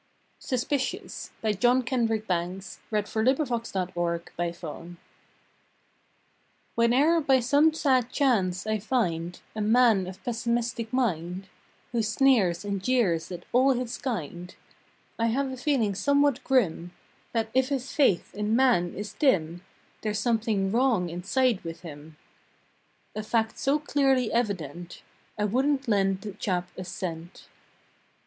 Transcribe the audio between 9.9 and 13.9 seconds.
of pessimistic mind Who sneers and jeers at all